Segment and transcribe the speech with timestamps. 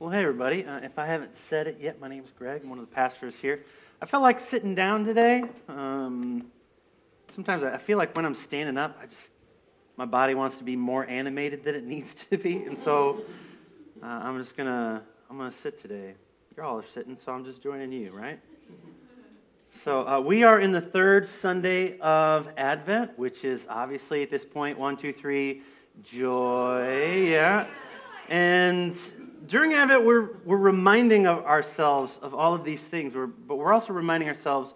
[0.00, 0.64] Well, hey, everybody.
[0.64, 2.60] Uh, if I haven't said it yet, my name's Gregg.
[2.62, 3.64] I'm one of the pastors here.
[4.00, 5.42] I felt like sitting down today.
[5.68, 6.46] Um,
[7.26, 9.32] sometimes I feel like when I'm standing up, I just
[9.96, 13.22] my body wants to be more animated than it needs to be, and so
[14.00, 16.14] uh, I'm just gonna I'm gonna sit today.
[16.56, 18.38] You're all are sitting, so I'm just joining you, right?
[19.68, 24.44] So uh, we are in the third Sunday of Advent, which is obviously at this
[24.44, 25.62] point one, two, three,
[26.04, 27.66] joy, yeah.
[28.28, 28.96] And
[29.46, 33.72] during Advent, we're, we're reminding of ourselves of all of these things, we're, but we're
[33.72, 34.74] also reminding ourselves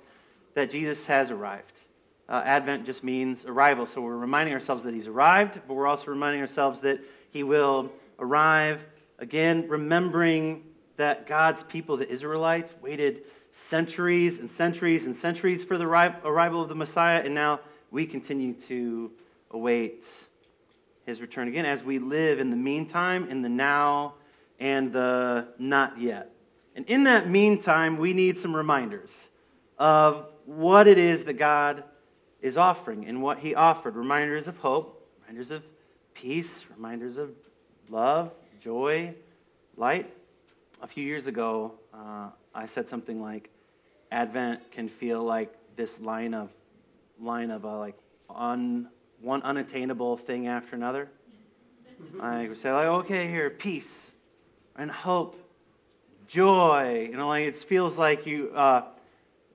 [0.54, 1.80] that Jesus has arrived.
[2.28, 6.10] Uh, Advent just means arrival, so we're reminding ourselves that he's arrived, but we're also
[6.10, 8.86] reminding ourselves that he will arrive.
[9.18, 10.64] Again, remembering
[10.96, 16.68] that God's people, the Israelites, waited centuries and centuries and centuries for the arrival of
[16.68, 19.10] the Messiah, and now we continue to
[19.50, 20.08] await
[21.04, 21.48] his return.
[21.48, 24.14] Again as we live in the meantime, in the now,
[24.62, 26.30] and the not yet.
[26.76, 29.10] And in that meantime, we need some reminders
[29.76, 31.82] of what it is that God
[32.40, 35.64] is offering and what He offered reminders of hope, reminders of
[36.14, 37.30] peace, reminders of
[37.88, 38.30] love,
[38.62, 39.12] joy,
[39.76, 40.08] light.
[40.80, 43.50] A few years ago, uh, I said something like,
[44.12, 46.50] Advent can feel like this line of
[47.20, 47.96] line of uh, like
[48.28, 48.88] on
[49.20, 51.08] one unattainable thing after another.
[52.20, 54.11] I would say like, okay, here, peace,
[54.76, 55.38] and hope,
[56.28, 57.08] joy.
[57.10, 58.84] You know, like it feels like you uh,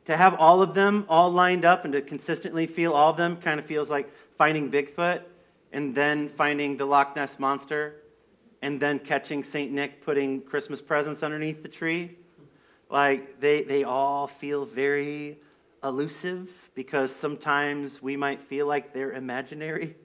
[0.05, 3.37] to have all of them all lined up and to consistently feel all of them
[3.37, 5.21] kind of feels like finding Bigfoot
[5.71, 7.95] and then finding the Loch Ness monster
[8.61, 12.15] and then catching Saint Nick putting Christmas presents underneath the tree.
[12.89, 15.37] Like they they all feel very
[15.83, 19.95] elusive because sometimes we might feel like they're imaginary.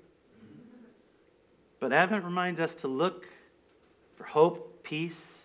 [1.81, 3.27] But Advent reminds us to look
[4.17, 5.39] for hope peace,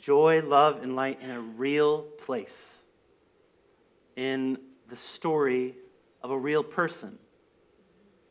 [0.00, 2.80] joy, love, and light in a real place,
[4.16, 5.76] in the story
[6.24, 7.16] of a real person,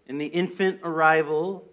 [0.05, 1.63] in the infant arrival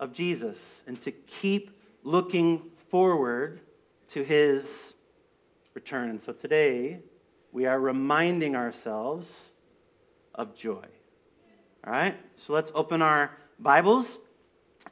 [0.00, 3.60] of Jesus, and to keep looking forward
[4.08, 4.94] to his
[5.72, 6.10] return.
[6.10, 6.98] And so today,
[7.52, 9.52] we are reminding ourselves
[10.34, 10.86] of joy.
[11.86, 12.16] All right?
[12.34, 14.18] So let's open our Bibles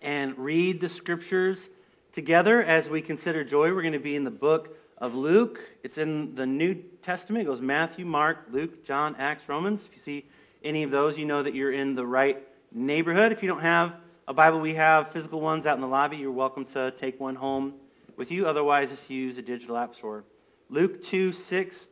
[0.00, 1.70] and read the scriptures
[2.12, 3.72] together as we consider joy.
[3.72, 5.60] We're going to be in the book of Luke.
[5.82, 7.43] It's in the New Testament.
[7.43, 9.84] It goes Matthew, Mark, Luke, John, Acts, Romans.
[9.84, 10.26] If you see
[10.65, 13.32] any of those, you know that you're in the right neighborhood.
[13.32, 13.94] If you don't have
[14.26, 16.16] a Bible, we have physical ones out in the lobby.
[16.16, 17.75] You're welcome to take one home
[18.16, 18.47] with you.
[18.47, 20.25] Otherwise, just use a digital app store.
[20.69, 21.88] Luke 2, 6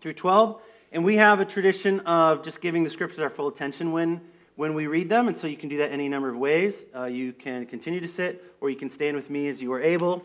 [0.00, 0.60] through 12.
[0.92, 4.20] And we have a tradition of just giving the scriptures our full attention when
[4.60, 6.84] when we read them, and so you can do that any number of ways.
[6.94, 9.80] Uh, you can continue to sit, or you can stand with me as you are
[9.80, 10.22] able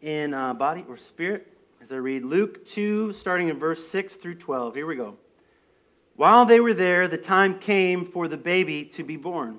[0.00, 1.52] in uh, body or spirit.
[1.82, 4.76] As I read Luke 2, starting in verse 6 through 12.
[4.76, 5.16] Here we go.
[6.14, 9.58] While they were there, the time came for the baby to be born.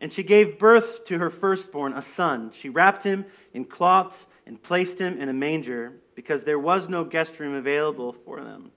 [0.00, 2.52] And she gave birth to her firstborn, a son.
[2.54, 7.02] She wrapped him in cloths and placed him in a manger because there was no
[7.02, 8.70] guest room available for them.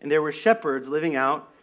[0.00, 1.51] And there were shepherds living out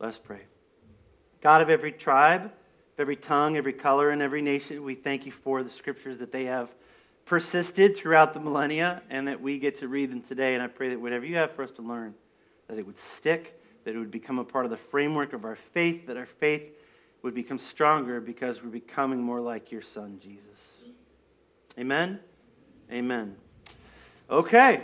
[0.00, 0.40] Let's pray.
[1.42, 5.32] God of every tribe, of every tongue, every color, and every nation, we thank you
[5.32, 6.70] for the scriptures that they have
[7.26, 10.54] persisted throughout the millennia and that we get to read them today.
[10.54, 12.14] And I pray that whatever you have for us to learn,
[12.68, 15.56] that it would stick, that it would become a part of the framework of our
[15.56, 16.62] faith, that our faith
[17.22, 20.78] would become stronger because we're becoming more like your son, Jesus.
[21.78, 22.20] Amen?
[22.90, 23.36] Amen.
[24.30, 24.82] Okay.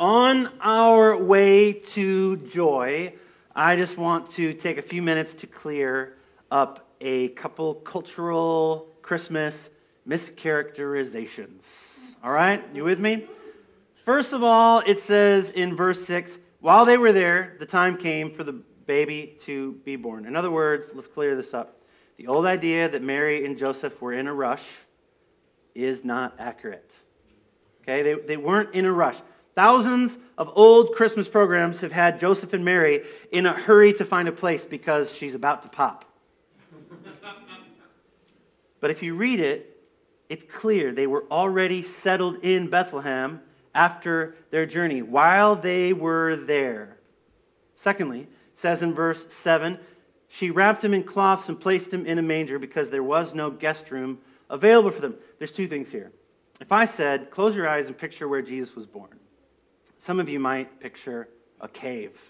[0.00, 3.12] On our way to joy,
[3.58, 6.18] I just want to take a few minutes to clear
[6.50, 9.70] up a couple cultural Christmas
[10.06, 12.16] mischaracterizations.
[12.22, 13.26] All right, you with me?
[14.04, 18.30] First of all, it says in verse 6 while they were there, the time came
[18.30, 20.26] for the baby to be born.
[20.26, 21.80] In other words, let's clear this up.
[22.18, 24.66] The old idea that Mary and Joseph were in a rush
[25.74, 26.98] is not accurate.
[27.80, 29.16] Okay, they, they weren't in a rush.
[29.56, 34.28] Thousands of old Christmas programs have had Joseph and Mary in a hurry to find
[34.28, 36.04] a place because she's about to pop.
[38.80, 39.82] but if you read it,
[40.28, 43.40] it's clear they were already settled in Bethlehem
[43.74, 46.98] after their journey, while they were there.
[47.76, 49.78] Secondly, says in verse 7
[50.28, 53.50] she wrapped him in cloths and placed him in a manger because there was no
[53.50, 54.18] guest room
[54.50, 55.14] available for them.
[55.38, 56.12] There's two things here.
[56.60, 59.18] If I said, close your eyes and picture where Jesus was born,
[59.98, 61.28] some of you might picture
[61.60, 62.20] a cave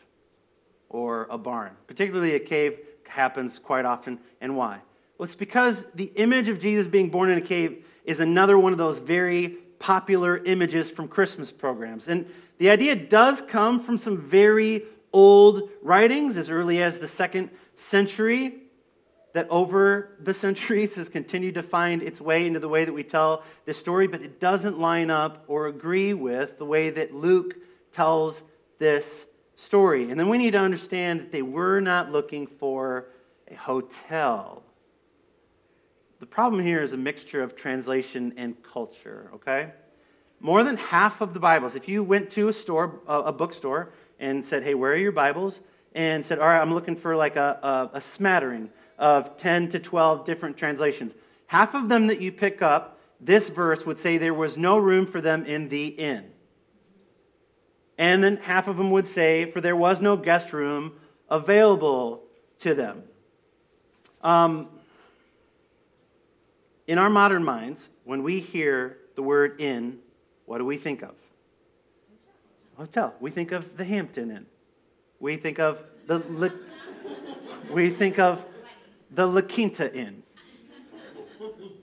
[0.88, 1.72] or a barn.
[1.86, 4.18] Particularly, a cave happens quite often.
[4.40, 4.80] And why?
[5.18, 8.72] Well, it's because the image of Jesus being born in a cave is another one
[8.72, 9.48] of those very
[9.78, 12.08] popular images from Christmas programs.
[12.08, 12.26] And
[12.58, 18.62] the idea does come from some very old writings as early as the second century
[19.36, 23.02] that over the centuries has continued to find its way into the way that we
[23.02, 27.54] tell this story, but it doesn't line up or agree with the way that Luke
[27.92, 28.42] tells
[28.78, 30.10] this story.
[30.10, 33.08] And then we need to understand that they were not looking for
[33.50, 34.62] a hotel.
[36.18, 39.74] The problem here is a mixture of translation and culture, okay?
[40.40, 44.42] More than half of the Bibles, if you went to a store, a bookstore, and
[44.42, 45.60] said, hey, where are your Bibles?
[45.94, 49.78] And said, all right, I'm looking for like a, a, a smattering of 10 to
[49.78, 51.14] 12 different translations.
[51.46, 55.06] Half of them that you pick up, this verse would say there was no room
[55.06, 56.31] for them in the inn.
[57.98, 60.93] And then half of them would say, for there was no guest room
[61.31, 62.22] available
[62.60, 63.02] to them.
[64.22, 64.69] Um,
[66.87, 69.98] in our modern minds, when we hear the word inn,
[70.44, 71.14] what do we think of?
[72.76, 73.14] Hotel.
[73.20, 74.46] We think of the Hampton Inn.
[75.19, 76.52] We think of the
[77.70, 78.44] we think of
[79.16, 80.22] the La Quinta Inn.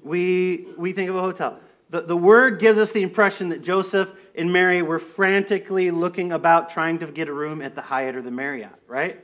[0.04, 1.60] We, we think of a hotel.
[1.90, 6.70] The, the word gives us the impression that Joseph and Mary were frantically looking about
[6.70, 9.20] trying to get a room at the Hyatt or the Marriott, right?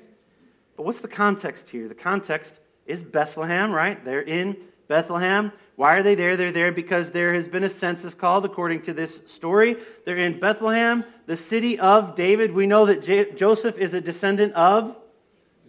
[0.75, 1.87] But what's the context here?
[1.87, 4.03] The context is Bethlehem, right?
[4.03, 4.57] They're in
[4.87, 5.51] Bethlehem.
[5.75, 6.35] Why are they there?
[6.35, 9.77] They're there because there has been a census called, according to this story.
[10.05, 12.53] They're in Bethlehem, the city of David.
[12.53, 14.95] We know that J- Joseph is a descendant of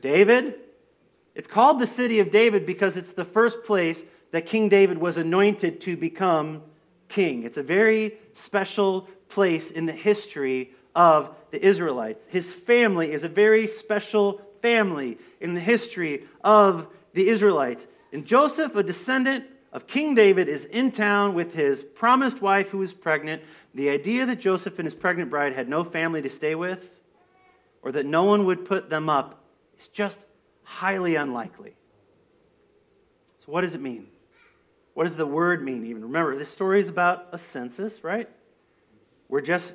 [0.00, 0.54] David.
[1.34, 5.16] It's called the city of David because it's the first place that King David was
[5.16, 6.62] anointed to become
[7.08, 7.42] king.
[7.44, 12.26] It's a very special place in the history of the Israelites.
[12.28, 17.86] His family is a very special family in the history of the Israelites.
[18.12, 22.82] And Joseph, a descendant of King David, is in town with his promised wife who
[22.82, 23.42] is pregnant.
[23.74, 26.90] The idea that Joseph and his pregnant bride had no family to stay with
[27.82, 29.44] or that no one would put them up
[29.78, 30.18] is just
[30.70, 31.74] highly unlikely.
[33.38, 34.06] So, what does it mean?
[34.94, 36.02] What does the word mean, even?
[36.02, 38.28] Remember, this story is about a census, right?
[39.28, 39.74] We're just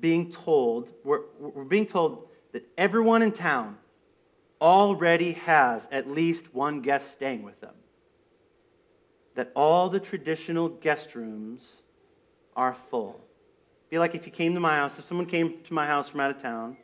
[0.00, 3.78] being told, we're, we're being told that everyone in town
[4.60, 7.74] already has at least one guest staying with them.
[9.34, 11.82] That all the traditional guest rooms
[12.54, 13.20] are full.
[13.90, 16.20] Be like if you came to my house, if someone came to my house from
[16.20, 16.76] out of town,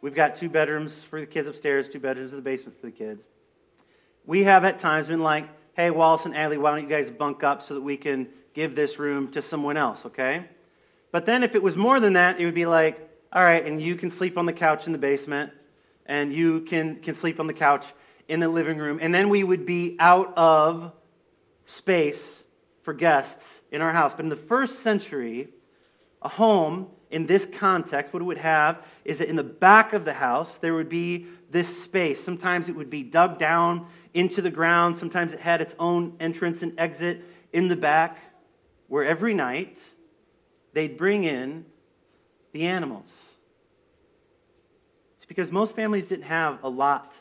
[0.00, 2.92] we've got two bedrooms for the kids upstairs, two bedrooms in the basement for the
[2.92, 3.26] kids.
[4.26, 7.44] We have at times been like, hey, Wallace and Allie, why don't you guys bunk
[7.44, 10.44] up so that we can give this room to someone else, okay?
[11.12, 13.80] But then if it was more than that, it would be like, all right, and
[13.80, 15.52] you can sleep on the couch in the basement,
[16.06, 17.86] and you can, can sleep on the couch
[18.26, 18.98] in the living room.
[19.00, 20.92] And then we would be out of
[21.66, 22.44] space
[22.82, 24.14] for guests in our house.
[24.14, 25.48] But in the first century,
[26.22, 30.04] a home in this context, what it would have is that in the back of
[30.04, 32.22] the house, there would be this space.
[32.22, 36.62] Sometimes it would be dug down into the ground, sometimes it had its own entrance
[36.62, 38.18] and exit in the back,
[38.88, 39.86] where every night
[40.72, 41.64] they'd bring in
[42.52, 43.36] the animals
[45.16, 47.14] It's because most families didn't have a lot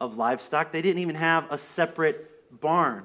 [0.00, 0.72] of livestock.
[0.72, 3.04] They didn't even have a separate barn.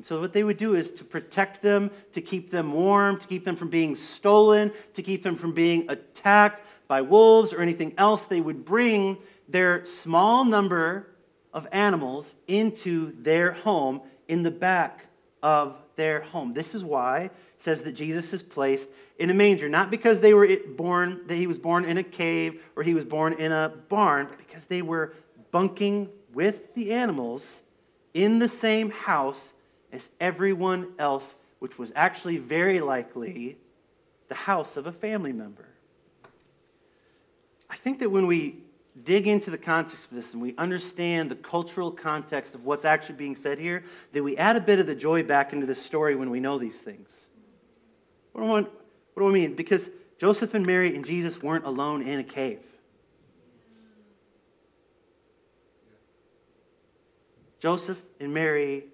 [0.00, 3.26] And so, what they would do is to protect them, to keep them warm, to
[3.26, 7.92] keep them from being stolen, to keep them from being attacked by wolves or anything
[7.98, 11.10] else, they would bring their small number
[11.52, 15.04] of animals into their home in the back
[15.42, 16.54] of their home.
[16.54, 18.88] This is why it says that Jesus is placed
[19.18, 22.62] in a manger, not because they were born, that he was born in a cave
[22.74, 25.12] or he was born in a barn, but because they were
[25.50, 27.62] bunking with the animals
[28.14, 29.52] in the same house
[29.92, 33.56] as everyone else, which was actually very likely
[34.28, 35.66] the house of a family member.
[37.68, 38.56] I think that when we
[39.04, 43.14] dig into the context of this and we understand the cultural context of what's actually
[43.16, 46.14] being said here, that we add a bit of the joy back into the story
[46.16, 47.26] when we know these things.
[48.32, 48.68] What I want,
[49.14, 49.54] what do I mean?
[49.54, 52.60] Because Joseph and Mary and Jesus weren't alone in a cave.
[57.58, 58.84] Joseph and Mary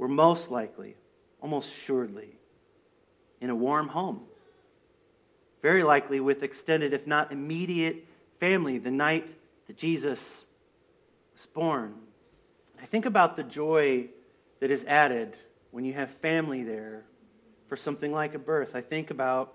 [0.00, 0.96] were most likely
[1.42, 2.30] almost surely,
[3.42, 4.22] in a warm home.
[5.60, 8.06] Very likely with extended, if not immediate,
[8.38, 9.28] family the night
[9.66, 10.46] that Jesus
[11.34, 11.94] was born.
[12.80, 14.06] I think about the joy
[14.60, 15.36] that is added
[15.70, 17.04] when you have family there
[17.68, 18.74] for something like a birth.
[18.74, 19.52] I think about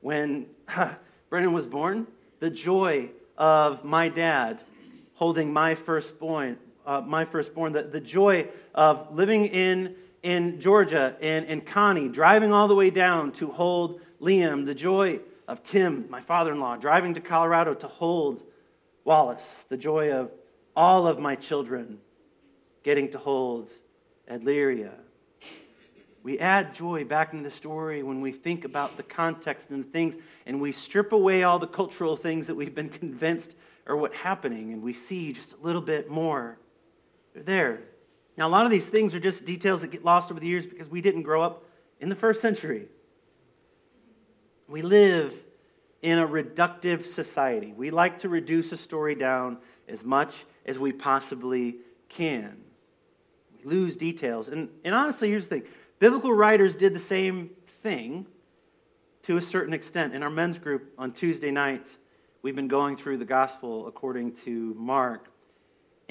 [0.00, 0.46] when
[1.28, 2.06] Brennan was born,
[2.40, 4.58] the joy of my dad
[5.14, 11.46] holding my firstborn, uh, my firstborn, the, the joy of living in, in Georgia and
[11.46, 16.20] in Connie, driving all the way down to hold Liam, the joy of Tim, my
[16.20, 18.42] father in law, driving to Colorado to hold
[19.04, 20.30] Wallace, the joy of
[20.76, 21.98] all of my children
[22.82, 23.70] getting to hold
[24.30, 24.92] Adleria.
[26.22, 29.88] We add joy back into the story when we think about the context and the
[29.88, 33.54] things, and we strip away all the cultural things that we've been convinced
[33.86, 36.58] are what happening, and we see just a little bit more.
[37.34, 37.80] They're there.
[38.36, 40.66] Now, a lot of these things are just details that get lost over the years
[40.66, 41.64] because we didn't grow up
[42.00, 42.88] in the first century.
[44.68, 45.34] We live
[46.00, 47.72] in a reductive society.
[47.76, 49.58] We like to reduce a story down
[49.88, 51.76] as much as we possibly
[52.08, 52.56] can.
[53.56, 54.48] We lose details.
[54.48, 57.50] And, and honestly, here's the thing biblical writers did the same
[57.82, 58.26] thing
[59.22, 60.14] to a certain extent.
[60.14, 61.98] In our men's group on Tuesday nights,
[62.42, 65.31] we've been going through the gospel according to Mark.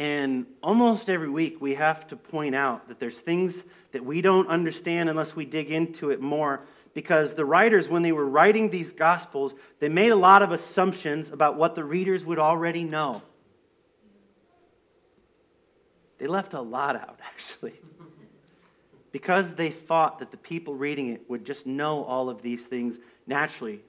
[0.01, 4.48] And almost every week, we have to point out that there's things that we don't
[4.48, 6.62] understand unless we dig into it more
[6.96, 11.29] because the writers, when they were writing these Gospels, they made a lot of assumptions
[11.29, 13.22] about what the readers would already know.
[16.17, 17.79] They left a lot out, actually,
[19.12, 22.98] because they thought that the people reading it would just know all of these things
[23.27, 23.81] naturally.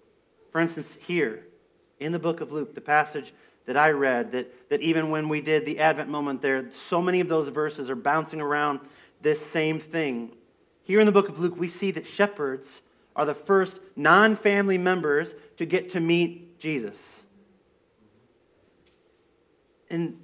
[0.51, 1.47] For instance, here
[2.01, 3.33] in the book of Luke, the passage
[3.67, 7.21] that I read, that, that even when we did the Advent moment there, so many
[7.21, 8.81] of those verses are bouncing around
[9.21, 10.33] this same thing.
[10.83, 12.83] Here in the book of Luke, we see that shepherds
[13.15, 17.23] are the first non family members to get to meet Jesus.
[19.91, 20.21] And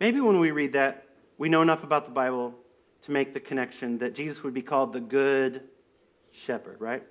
[0.00, 2.54] maybe when we read that, we know enough about the Bible
[3.02, 5.62] to make the connection that Jesus would be called the Good
[6.30, 7.02] Shepherd, right?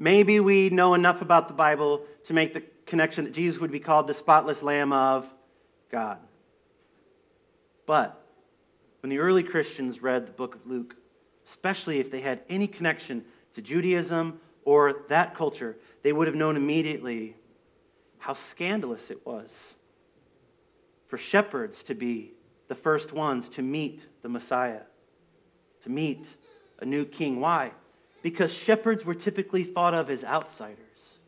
[0.00, 3.80] Maybe we know enough about the Bible to make the connection that Jesus would be
[3.80, 5.30] called the spotless Lamb of
[5.92, 6.18] God.
[7.84, 8.18] But
[9.02, 10.96] when the early Christians read the book of Luke,
[11.46, 16.56] especially if they had any connection to Judaism or that culture, they would have known
[16.56, 17.36] immediately
[18.16, 19.76] how scandalous it was
[21.08, 22.32] for shepherds to be
[22.68, 24.82] the first ones to meet the Messiah,
[25.82, 26.36] to meet
[26.78, 27.38] a new king.
[27.38, 27.72] Why?
[28.22, 31.18] Because shepherds were typically thought of as outsiders,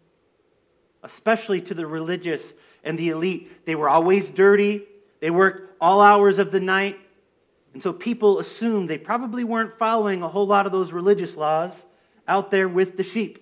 [1.02, 3.64] especially to the religious and the elite.
[3.64, 4.82] They were always dirty,
[5.20, 6.98] they worked all hours of the night,
[7.74, 11.84] and so people assumed they probably weren't following a whole lot of those religious laws
[12.28, 13.38] out there with the sheep.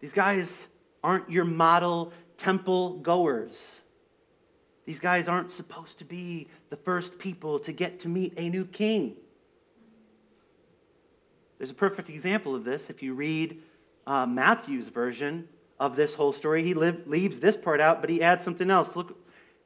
[0.00, 0.66] These guys
[1.02, 3.80] aren't your model temple goers.
[4.86, 8.64] These guys aren't supposed to be the first people to get to meet a new
[8.64, 9.16] king.
[11.60, 13.60] There's a perfect example of this if you read
[14.06, 15.46] uh, Matthew's version
[15.78, 16.62] of this whole story.
[16.62, 18.96] He leaves this part out, but he adds something else.
[18.96, 19.14] Look,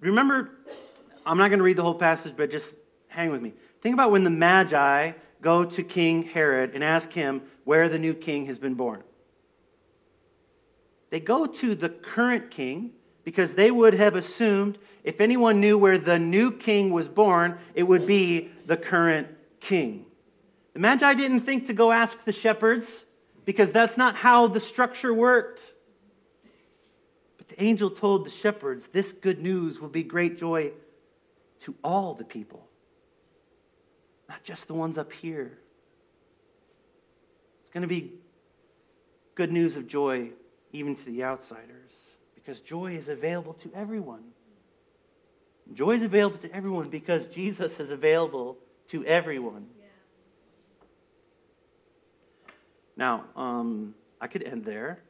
[0.01, 0.51] remember,
[1.25, 2.75] I'm not going to read the whole passage, but just
[3.07, 3.53] hang with me.
[3.81, 8.13] Think about when the Magi go to King Herod and ask him where the new
[8.13, 9.05] king has been born.
[11.11, 12.91] They go to the current king
[13.23, 17.85] because they would have assumed if anyone knew where the new king was born, it
[17.85, 19.29] would be the current
[19.61, 20.07] king.
[20.75, 23.04] The Magi didn't think to go ask the shepherds
[23.45, 25.73] because that's not how the structure worked.
[27.38, 30.73] But the angel told the shepherds, This good news will be great joy
[31.61, 32.69] to all the people
[34.28, 35.59] not just the ones up here.
[37.62, 38.14] It's going to be
[39.35, 40.31] good news of joy
[40.73, 41.93] even to the outsiders
[42.35, 44.25] because joy is available to everyone.
[45.73, 49.66] Joy is available to everyone because Jesus is available to everyone.
[49.78, 49.84] Yeah.
[52.97, 55.01] Now, um, I could end there.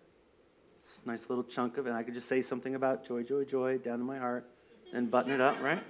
[0.82, 1.92] It's a nice little chunk of it.
[1.92, 4.46] I could just say something about joy, joy, joy down in my heart
[4.92, 5.82] and button it up, right?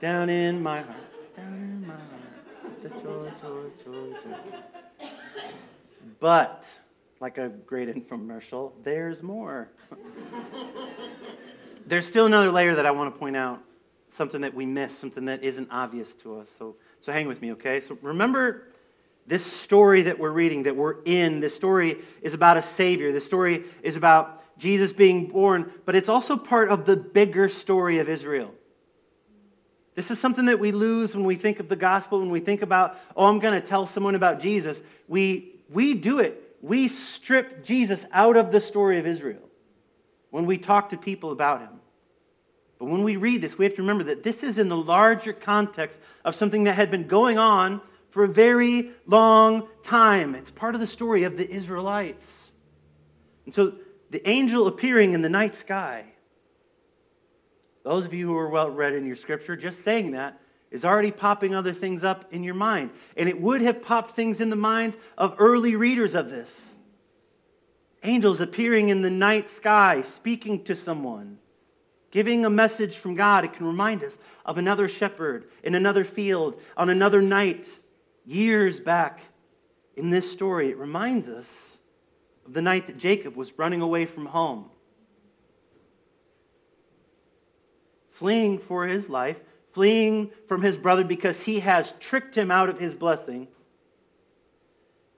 [0.00, 5.08] down in my heart, down in my heart, the joy, joy, joy, joy.
[6.20, 6.72] But,
[7.20, 9.70] like a great infomercial, there's more.
[11.86, 13.60] there's still another layer that I want to point out,
[14.10, 16.50] something that we miss, something that isn't obvious to us.
[16.56, 17.80] So, so hang with me, okay?
[17.80, 18.68] So remember
[19.26, 21.40] this story that we're reading, that we're in.
[21.40, 23.12] This story is about a Savior.
[23.12, 27.98] This story is about Jesus being born, but it's also part of the bigger story
[27.98, 28.52] of Israel.
[29.94, 32.62] This is something that we lose when we think of the gospel, when we think
[32.62, 34.82] about, oh, I'm going to tell someone about Jesus.
[35.08, 36.56] We, we do it.
[36.60, 39.42] We strip Jesus out of the story of Israel
[40.30, 41.80] when we talk to people about him.
[42.78, 45.32] But when we read this, we have to remember that this is in the larger
[45.32, 47.80] context of something that had been going on
[48.16, 50.34] for a very long time.
[50.34, 52.50] It's part of the story of the Israelites.
[53.44, 53.74] And so
[54.08, 56.06] the angel appearing in the night sky,
[57.82, 61.10] those of you who are well read in your scripture, just saying that is already
[61.10, 62.88] popping other things up in your mind.
[63.18, 66.70] And it would have popped things in the minds of early readers of this.
[68.02, 71.36] Angels appearing in the night sky, speaking to someone
[72.12, 76.58] giving a message from God, it can remind us of another shepherd in another field
[76.74, 77.70] on another night
[78.26, 79.20] years back
[79.96, 80.70] in this story.
[80.70, 81.78] It reminds us
[82.44, 84.66] of the night that Jacob was running away from home,
[88.10, 89.38] fleeing for his life,
[89.72, 93.48] fleeing from his brother because he has tricked him out of his blessing.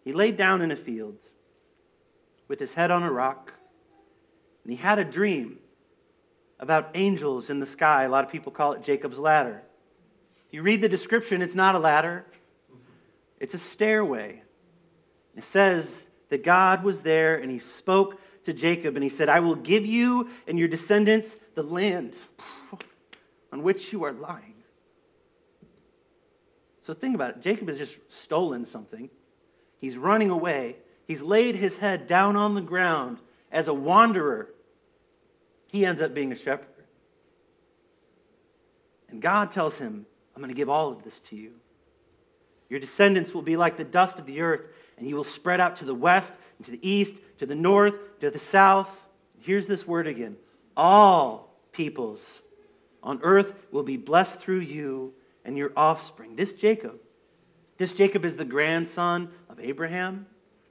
[0.05, 1.17] He laid down in a field
[2.49, 3.53] with his head on a rock,
[4.65, 5.59] and he had a dream
[6.61, 8.05] about angels in the sky.
[8.05, 9.63] A lot of people call it Jacob's ladder.
[10.49, 12.25] If You read the description, it's not a ladder,
[13.41, 14.43] it's a stairway.
[15.37, 19.41] It says that God was there and he spoke to Jacob and he said, I
[19.41, 22.17] will give you and your descendants the land
[23.53, 24.55] on which you are lying.
[26.83, 27.41] So think about it.
[27.43, 29.11] Jacob has just stolen something.
[29.81, 30.77] He's running away.
[31.07, 33.19] He's laid his head down on the ground
[33.53, 34.49] as a wanderer
[35.69, 36.67] he ends up being a shepherd.
[39.09, 41.53] And God tells him, I'm going to give all of this to you.
[42.69, 45.77] Your descendants will be like the dust of the earth, and you will spread out
[45.77, 49.09] to the west, and to the east, to the north, to the south.
[49.41, 50.37] Here's this word again
[50.77, 52.43] all peoples
[53.03, 56.37] on earth will be blessed through you and your offspring.
[56.37, 56.99] This Jacob,
[57.79, 60.27] this Jacob is the grandson of Abraham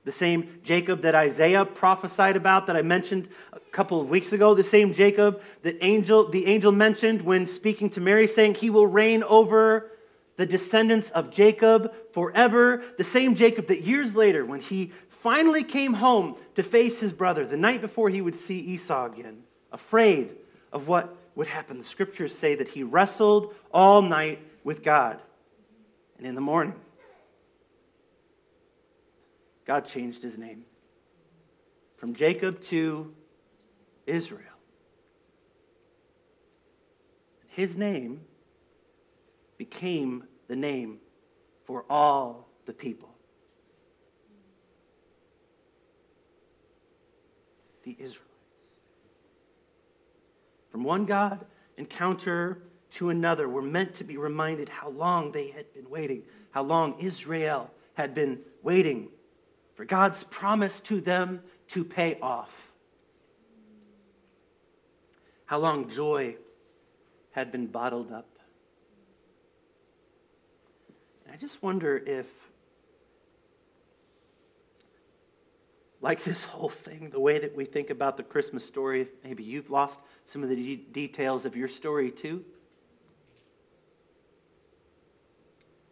[0.07, 4.53] the same Jacob that Isaiah prophesied about that I mentioned a couple of weeks ago,
[4.53, 8.87] the same Jacob that angel, the angel mentioned when speaking to Mary, saying he will
[8.87, 9.91] reign over
[10.37, 12.83] the descendants of Jacob forever.
[12.97, 17.45] The same Jacob that years later, when he finally came home to face his brother,
[17.45, 20.31] the night before he would see Esau again, afraid
[20.71, 25.21] of what would happen, the scriptures say that he wrestled all night with God.
[26.17, 26.73] And in the morning,
[29.65, 30.65] God changed his name
[31.97, 33.13] from Jacob to
[34.05, 34.43] Israel.
[37.47, 38.21] His name
[39.57, 40.99] became the name
[41.65, 43.09] for all the people.
[47.83, 48.27] The Israelites.
[50.69, 51.45] From one God
[51.77, 56.63] encounter to another, we're meant to be reminded how long they had been waiting, how
[56.63, 59.09] long Israel had been waiting
[59.75, 62.71] for God's promise to them to pay off.
[65.45, 66.35] How long joy
[67.31, 68.27] had been bottled up.
[71.26, 72.25] And I just wonder if,
[76.01, 79.69] like this whole thing, the way that we think about the Christmas story, maybe you've
[79.69, 82.43] lost some of the de- details of your story too.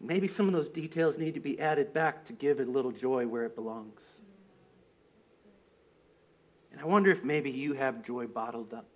[0.02, 3.28] Maybe some of those details need to be added back to give a little joy
[3.28, 4.22] where it belongs.
[6.72, 8.88] And I wonder if maybe you have joy bottled up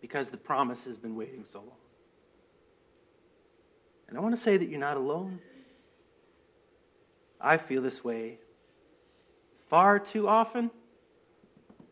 [0.00, 1.83] because the promise has been waiting so long.
[4.08, 5.40] And I want to say that you're not alone.
[7.40, 8.38] I feel this way
[9.68, 10.70] far too often.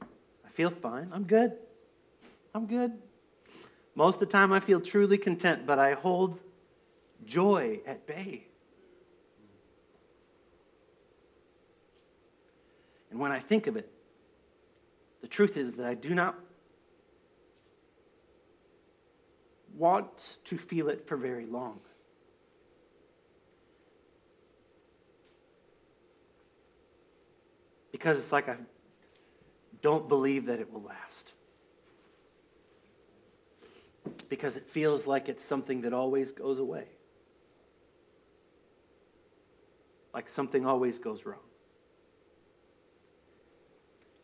[0.01, 1.09] I feel fine.
[1.13, 1.53] I'm good.
[2.55, 2.93] I'm good.
[3.95, 6.39] Most of the time, I feel truly content, but I hold
[7.27, 8.47] joy at bay.
[13.11, 13.91] And when I think of it,
[15.21, 16.35] the truth is that I do not
[19.77, 21.81] want to feel it for very long.
[28.03, 28.57] Because it's like I
[29.81, 31.35] don't believe that it will last.
[34.29, 36.87] Because it feels like it's something that always goes away.
[40.15, 41.39] like something always goes wrong.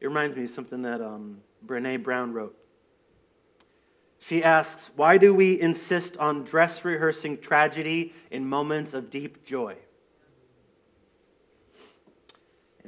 [0.01, 2.57] It reminds me of something that um, Brene Brown wrote.
[4.21, 9.77] She asks, Why do we insist on dress rehearsing tragedy in moments of deep joy?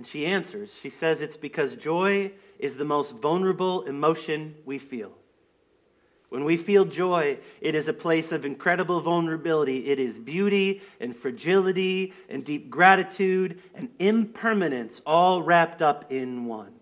[0.00, 5.12] And she answers, She says, It's because joy is the most vulnerable emotion we feel.
[6.30, 9.88] When we feel joy, it is a place of incredible vulnerability.
[9.88, 16.72] It is beauty and fragility and deep gratitude and impermanence all wrapped up in one.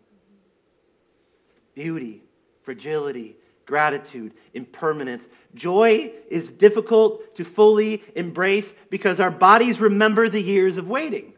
[1.75, 2.23] Beauty,
[2.63, 3.35] fragility,
[3.67, 5.29] gratitude, impermanence.
[5.57, 11.33] Joy is difficult to fully embrace because our bodies remember the years of waiting.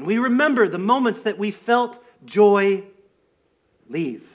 [0.00, 2.84] And we remember the moments that we felt joy
[3.86, 4.26] leave.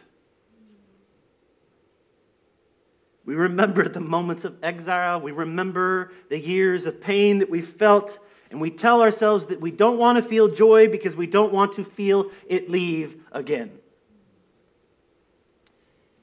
[3.25, 5.19] We remember the moments of exile.
[5.19, 8.19] We remember the years of pain that we felt.
[8.51, 11.73] And we tell ourselves that we don't want to feel joy because we don't want
[11.73, 13.71] to feel it leave again.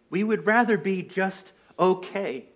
[0.08, 2.46] We would rather be just okay,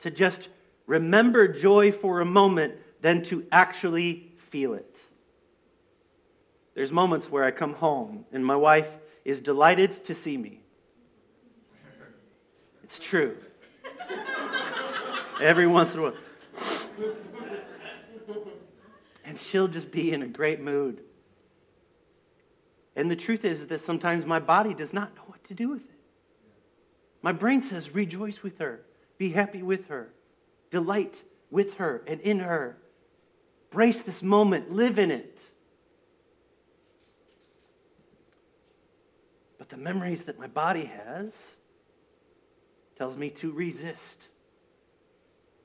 [0.00, 0.48] to just
[0.88, 5.00] remember joy for a moment than to actually feel it.
[6.74, 8.88] There's moments where I come home and my wife
[9.24, 10.60] is delighted to see me.
[12.82, 13.36] It's true.
[15.40, 16.14] Every once in a while.
[19.24, 21.02] And she'll just be in a great mood.
[22.96, 25.82] And the truth is that sometimes my body does not know what to do with
[25.82, 26.00] it.
[27.22, 28.80] My brain says, rejoice with her,
[29.18, 30.12] be happy with her,
[30.70, 32.76] delight with her and in her.
[33.70, 35.40] Brace this moment, live in it.
[39.70, 41.46] The memories that my body has,
[42.96, 44.28] tells me to resist.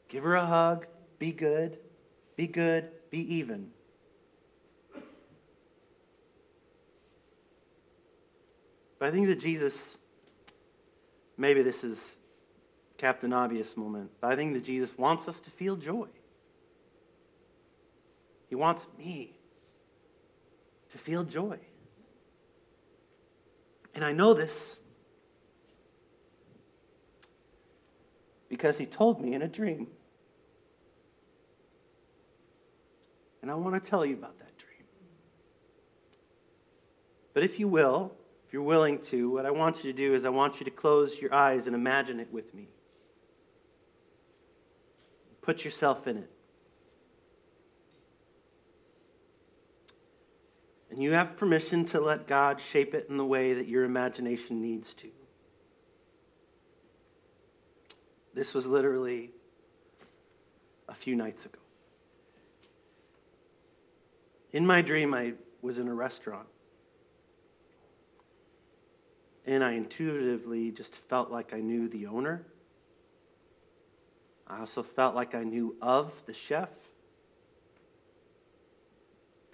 [0.07, 0.85] Give her a hug,
[1.19, 1.79] be good,
[2.37, 3.71] be good, be even.
[8.99, 9.97] But I think that Jesus,
[11.37, 12.15] maybe this is
[12.97, 16.07] Captain Obvious moment, but I think that Jesus wants us to feel joy.
[18.47, 19.35] He wants me
[20.91, 21.57] to feel joy.
[23.95, 24.77] And I know this
[28.49, 29.87] because he told me in a dream.
[33.41, 34.83] And I want to tell you about that dream.
[37.33, 38.11] But if you will,
[38.45, 40.71] if you're willing to, what I want you to do is I want you to
[40.71, 42.67] close your eyes and imagine it with me.
[45.41, 46.29] Put yourself in it.
[50.95, 54.61] And you have permission to let God shape it in the way that your imagination
[54.61, 55.09] needs to.
[58.33, 59.31] This was literally
[60.87, 61.59] a few nights ago.
[64.53, 66.47] In my dream, I was in a restaurant.
[69.45, 72.45] And I intuitively just felt like I knew the owner.
[74.47, 76.69] I also felt like I knew of the chef.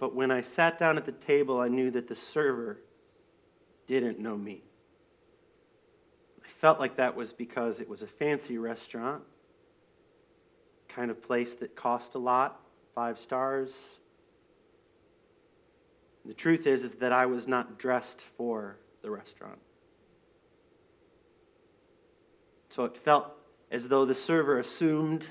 [0.02, 2.80] But when I sat down at the table, I knew that the server
[3.86, 4.64] didn't know me
[6.44, 9.22] I felt like that was because it was a fancy restaurant,
[10.88, 12.60] kind of place that cost a lot,
[12.96, 14.00] five stars.
[16.24, 19.60] The truth is, is that I was not dressed for the restaurant.
[22.70, 23.28] So it felt
[23.70, 25.28] as though the server assumed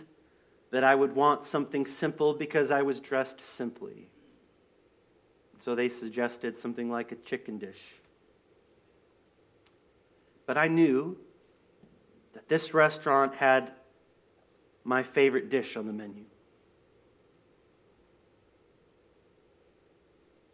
[0.72, 4.08] that I would want something simple because I was dressed simply.
[5.62, 7.94] So they suggested something like a chicken dish.
[10.48, 11.18] But I knew
[12.34, 13.72] that this restaurant had
[14.84, 16.24] my favorite dish on the menu.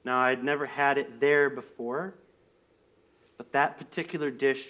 [0.04, 2.16] Now, I'd never had it there before,
[3.38, 4.68] but that particular dish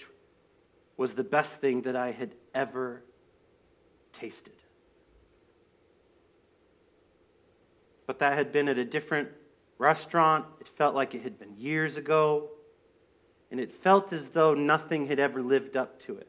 [0.96, 3.02] was the best thing that I had ever
[4.12, 4.54] tasted.
[8.06, 9.28] But that had been at a different
[9.78, 10.44] restaurant.
[10.60, 12.50] It felt like it had been years ago
[13.50, 16.28] and it felt as though nothing had ever lived up to it.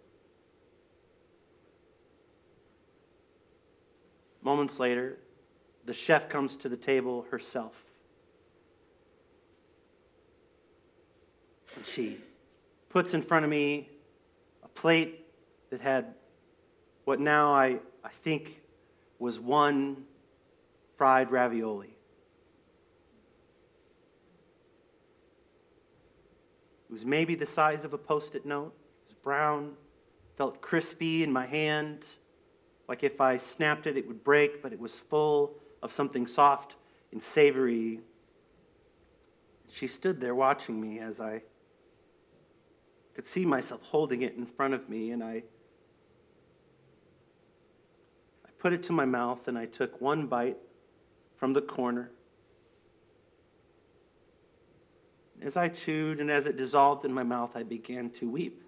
[4.42, 5.18] Moments later,
[5.86, 7.74] the chef comes to the table herself.
[11.76, 12.18] And she
[12.90, 13.90] puts in front of me
[14.64, 15.26] a plate
[15.70, 16.14] that had
[17.04, 18.62] what now I, I think
[19.20, 20.06] was one
[20.98, 21.99] fried ravioli.
[26.90, 28.74] It was maybe the size of a post it note.
[29.06, 29.74] It was brown,
[30.38, 32.08] felt crispy in my hand,
[32.90, 36.76] like if I snapped it, it would break, but it was full of something soft
[37.12, 38.00] and savory.
[39.72, 41.44] She stood there watching me as I
[43.14, 45.44] could see myself holding it in front of me, and I,
[48.44, 50.58] I put it to my mouth and I took one bite
[51.38, 52.10] from the corner
[55.42, 58.62] As I chewed and as it dissolved in my mouth, I began to weep.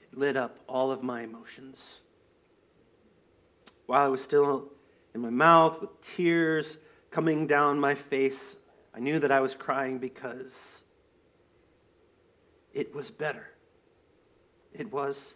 [0.00, 2.00] It lit up all of my emotions.
[3.86, 4.70] While I was still
[5.14, 6.76] in my mouth with tears
[7.10, 8.56] coming down my face,
[8.94, 10.80] I knew that I was crying because
[12.72, 13.48] it was better.
[14.72, 15.34] It was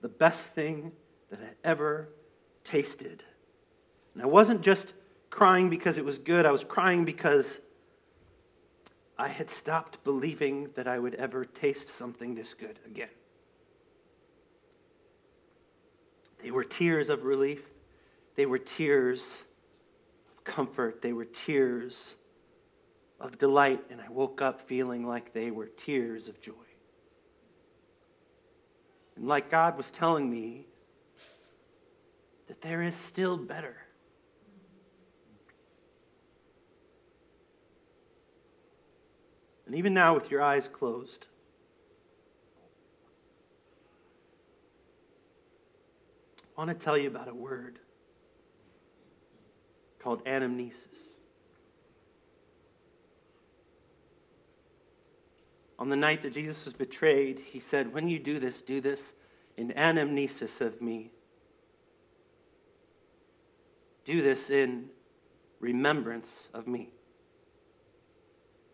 [0.00, 0.92] the best thing
[1.30, 2.08] that I ever
[2.64, 3.22] tasted.
[4.14, 4.94] And I wasn't just
[5.30, 7.60] crying because it was good, I was crying because
[9.16, 13.08] I had stopped believing that I would ever taste something this good again.
[16.42, 17.62] They were tears of relief,
[18.34, 19.42] they were tears
[20.34, 22.14] of comfort, they were tears
[23.20, 26.54] of delight, and I woke up feeling like they were tears of joy.
[29.16, 30.64] And like God was telling me
[32.60, 33.76] there is still better.
[39.66, 41.26] And even now, with your eyes closed,
[46.56, 47.78] I want to tell you about a word
[50.00, 50.98] called anamnesis.
[55.78, 59.14] On the night that Jesus was betrayed, he said, When you do this, do this
[59.56, 61.12] in anamnesis of me.
[64.04, 64.86] Do this in
[65.60, 66.90] remembrance of me.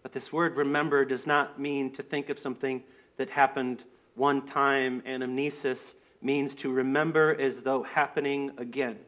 [0.02, 2.84] But this word remember does not mean to think of something
[3.16, 3.84] that happened
[4.14, 5.02] one time.
[5.06, 8.98] Anamnesis means to remember as though happening again.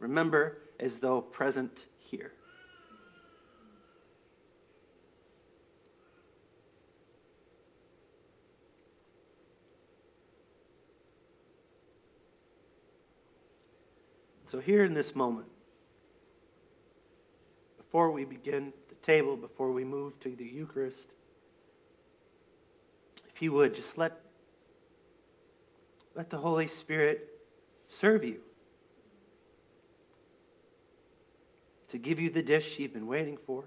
[0.00, 2.32] Remember as though present here.
[14.52, 15.48] So, here in this moment,
[17.78, 21.08] before we begin the table, before we move to the Eucharist,
[23.34, 24.20] if you would, just let,
[26.14, 27.30] let the Holy Spirit
[27.88, 28.40] serve you.
[31.88, 33.64] To give you the dish you've been waiting for.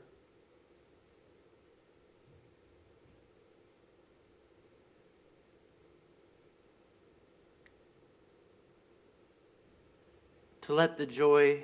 [10.66, 11.64] To let the joy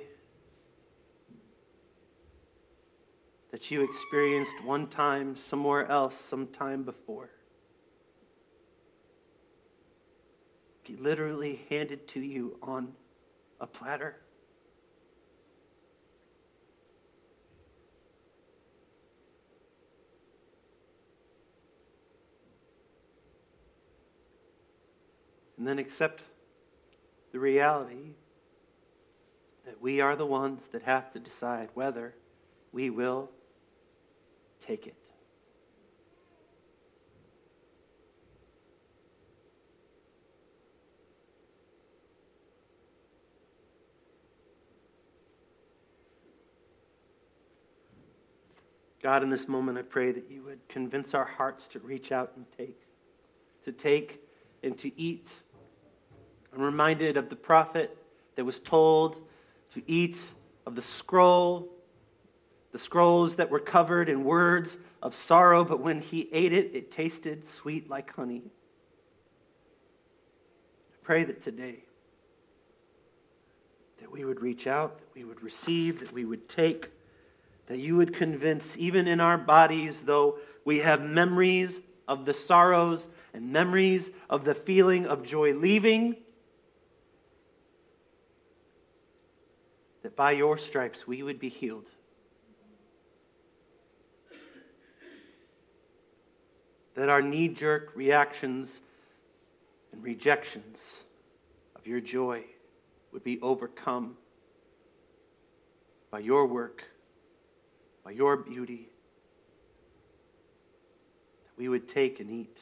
[3.50, 7.28] that you experienced one time somewhere else, some time before.
[10.86, 12.92] Be literally handed to you on
[13.60, 14.18] a platter.
[25.58, 26.22] And then accept
[27.32, 28.14] the reality
[29.64, 32.14] that we are the ones that have to decide whether
[32.72, 33.30] we will
[34.60, 34.94] take it.
[49.02, 52.32] God, in this moment, I pray that you would convince our hearts to reach out
[52.36, 52.80] and take,
[53.64, 54.20] to take
[54.62, 55.40] and to eat.
[56.54, 57.96] I'm reminded of the prophet
[58.36, 59.26] that was told
[59.74, 60.18] to eat
[60.66, 61.72] of the scroll
[62.72, 66.90] the scrolls that were covered in words of sorrow, but when he ate it, it
[66.90, 68.42] tasted sweet like honey.
[70.90, 71.84] I pray that today,
[74.00, 76.88] that we would reach out, that we would receive, that we would take,
[77.66, 83.08] that you would convince, even in our bodies, though we have memories of the sorrows
[83.34, 86.16] and memories of the feeling of joy leaving,
[90.02, 91.86] that by your stripes we would be healed.
[96.94, 98.80] that our knee jerk reactions
[99.92, 101.04] and rejections
[101.74, 102.44] of your joy
[103.12, 104.16] would be overcome
[106.10, 106.84] by your work,
[108.04, 108.88] by your beauty,
[111.44, 112.58] that we would take and eat.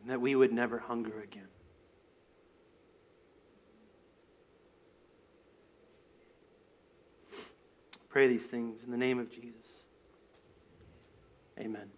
[0.00, 1.51] And that we would never hunger again.
[8.12, 9.86] Pray these things in the name of Jesus.
[11.58, 11.88] Amen.